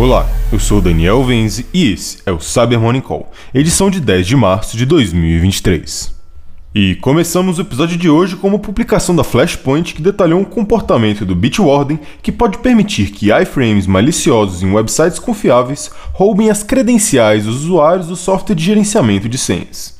[0.00, 4.28] Olá, eu sou Daniel Venze e esse é o Cyber Morning Call, edição de 10
[4.28, 6.14] de março de 2023.
[6.72, 11.26] E começamos o episódio de hoje com uma publicação da Flashpoint que detalhou um comportamento
[11.26, 17.64] do Bitwarden que pode permitir que iframes maliciosos em websites confiáveis roubem as credenciais dos
[17.64, 19.98] usuários do software de gerenciamento de senhas.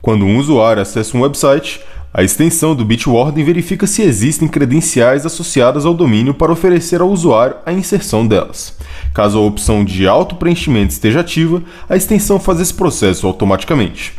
[0.00, 1.82] Quando um usuário acessa um website,
[2.14, 7.56] a extensão do Bitwarden verifica se existem credenciais associadas ao domínio para oferecer ao usuário
[7.66, 8.72] a inserção delas.
[9.14, 14.12] Caso a opção de auto-preenchimento esteja ativa, a extensão faz esse processo automaticamente.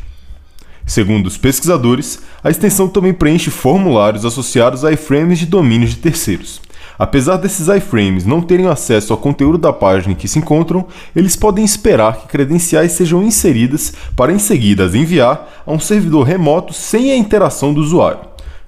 [0.85, 6.61] Segundo os pesquisadores, a extensão também preenche formulários associados a iframes de domínios de terceiros.
[6.97, 11.35] Apesar desses iframes não terem acesso ao conteúdo da página em que se encontram, eles
[11.35, 16.71] podem esperar que credenciais sejam inseridas para em seguida as enviar a um servidor remoto
[16.71, 18.21] sem a interação do usuário.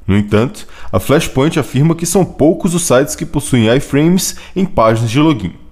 [0.05, 5.09] No entanto, a Flashpoint afirma que são poucos os sites que possuem iframes em páginas
[5.09, 5.66] de login.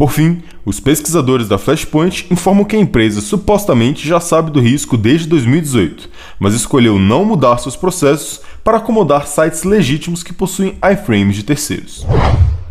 [0.00, 4.96] Por fim, os pesquisadores da Flashpoint informam que a empresa supostamente já sabe do risco
[4.96, 11.36] desde 2018, mas escolheu não mudar seus processos para acomodar sites legítimos que possuem iframes
[11.36, 12.06] de terceiros.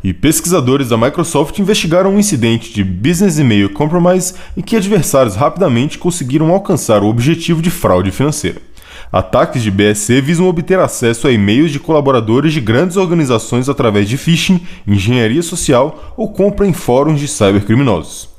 [0.03, 5.99] E pesquisadores da Microsoft investigaram um incidente de Business Email Compromise em que adversários rapidamente
[5.99, 8.59] conseguiram alcançar o objetivo de fraude financeira.
[9.11, 14.17] Ataques de BSC visam obter acesso a e-mails de colaboradores de grandes organizações através de
[14.17, 18.29] phishing, engenharia social ou compra em fóruns de cybercriminosos.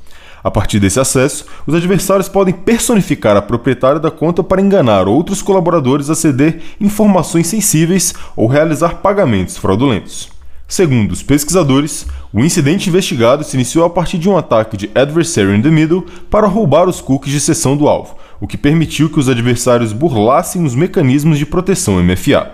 [0.44, 5.42] A partir desse acesso, os adversários podem personificar a proprietária da conta para enganar outros
[5.42, 10.30] colaboradores a ceder informações sensíveis ou realizar pagamentos fraudulentos.
[10.68, 15.56] Segundo os pesquisadores, o incidente investigado se iniciou a partir de um ataque de Adversary
[15.56, 19.20] in the Middle para roubar os cookies de sessão do alvo, o que permitiu que
[19.20, 22.50] os adversários burlassem os mecanismos de proteção MFA.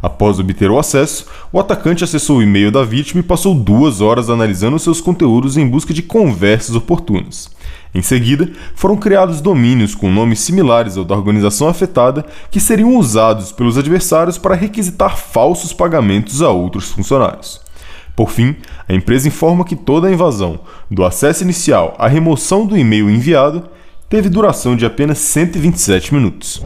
[0.00, 4.28] Após obter o acesso, o atacante acessou o e-mail da vítima e passou duas horas
[4.28, 7.50] analisando seus conteúdos em busca de conversas oportunas.
[7.94, 13.50] Em seguida, foram criados domínios com nomes similares ao da organização afetada que seriam usados
[13.50, 17.60] pelos adversários para requisitar falsos pagamentos a outros funcionários.
[18.14, 18.56] Por fim,
[18.88, 20.60] a empresa informa que toda a invasão,
[20.90, 23.64] do acesso inicial à remoção do e-mail enviado,
[24.14, 26.62] teve duração de apenas 127 minutos.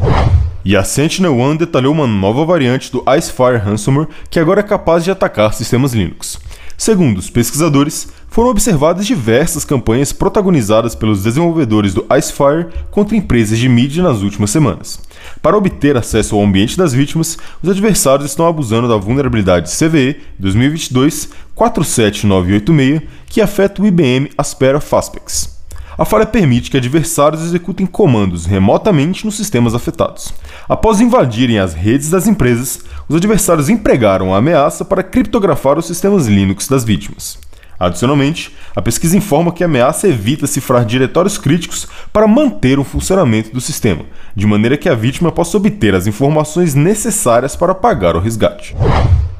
[0.63, 5.11] E a SentinelOne detalhou uma nova variante do Icefire Ransomware que agora é capaz de
[5.11, 6.39] atacar sistemas Linux.
[6.77, 13.67] Segundo os pesquisadores, foram observadas diversas campanhas protagonizadas pelos desenvolvedores do Icefire contra empresas de
[13.67, 15.01] mídia nas últimas semanas.
[15.41, 21.31] Para obter acesso ao ambiente das vítimas, os adversários estão abusando da vulnerabilidade CVE 2022
[21.55, 25.58] 47986 que afeta o IBM Aspera Faspex.
[25.99, 30.33] A falha permite que adversários executem comandos remotamente nos sistemas afetados.
[30.69, 32.79] Após invadirem as redes das empresas,
[33.09, 37.37] os adversários empregaram a ameaça para criptografar os sistemas Linux das vítimas.
[37.81, 43.53] Adicionalmente, a pesquisa informa que a ameaça evita cifrar diretórios críticos para manter o funcionamento
[43.53, 44.05] do sistema,
[44.37, 48.77] de maneira que a vítima possa obter as informações necessárias para pagar o resgate.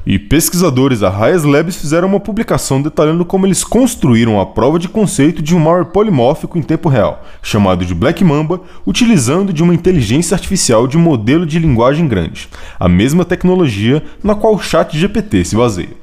[0.09, 4.89] E pesquisadores da Hayes Labs fizeram uma publicação detalhando como eles construíram a prova de
[4.89, 9.71] conceito de um malware polimórfico em tempo real, chamado de Black Mamba, utilizando de uma
[9.71, 12.49] inteligência artificial de modelo de linguagem grande,
[12.79, 15.95] a mesma tecnologia na qual o ChatGPT se baseia.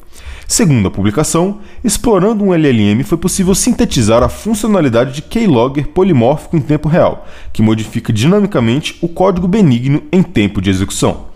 [0.46, 6.60] Segundo a publicação, explorando um LLM foi possível sintetizar a funcionalidade de keylogger polimórfico em
[6.60, 11.34] tempo real, que modifica dinamicamente o código benigno em tempo de execução.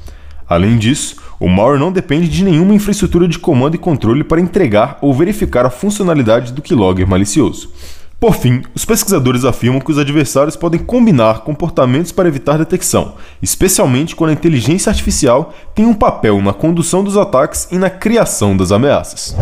[0.50, 4.98] Além disso, o malware não depende de nenhuma infraestrutura de comando e controle para entregar
[5.00, 7.72] ou verificar a funcionalidade do keylogger malicioso.
[8.20, 14.14] Por fim, os pesquisadores afirmam que os adversários podem combinar comportamentos para evitar detecção, especialmente
[14.14, 18.70] quando a inteligência artificial tem um papel na condução dos ataques e na criação das
[18.70, 19.34] ameaças.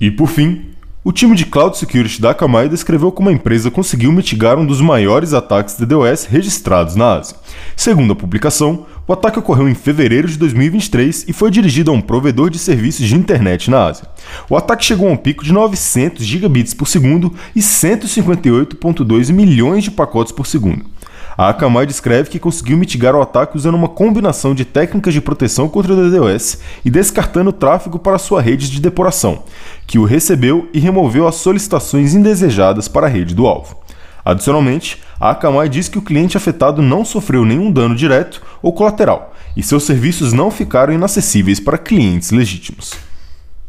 [0.00, 0.66] E por fim,
[1.04, 4.80] o time de Cloud Security da Akamai descreveu como a empresa conseguiu mitigar um dos
[4.80, 7.36] maiores ataques DDoS registrados na Ásia.
[7.76, 12.00] Segundo a publicação, o ataque ocorreu em fevereiro de 2023 e foi dirigido a um
[12.00, 14.08] provedor de serviços de internet na Ásia.
[14.48, 19.90] O ataque chegou a um pico de 900 gigabits por segundo e 158,2 milhões de
[19.90, 20.86] pacotes por segundo.
[21.36, 25.68] A Akamai descreve que conseguiu mitigar o ataque usando uma combinação de técnicas de proteção
[25.68, 29.42] contra o DDoS e descartando o tráfego para sua rede de depuração,
[29.84, 33.76] que o recebeu e removeu as solicitações indesejadas para a rede do alvo.
[34.24, 39.34] Adicionalmente, a Akamai diz que o cliente afetado não sofreu nenhum dano direto ou colateral
[39.56, 42.92] e seus serviços não ficaram inacessíveis para clientes legítimos.